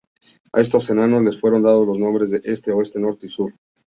[0.57, 3.53] A estos enanos les fueron dados los nombres de Este, Oeste, Norte y Sur.